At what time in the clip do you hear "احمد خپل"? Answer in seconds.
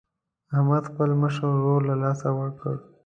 0.55-1.09